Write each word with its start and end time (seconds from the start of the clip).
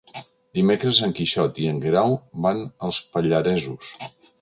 Dimecres 0.59 1.01
en 1.09 1.13
Quixot 1.19 1.61
i 1.65 1.69
en 1.73 1.83
Guerau 1.85 2.19
van 2.47 2.65
als 2.89 3.07
Pallaresos. 3.15 3.97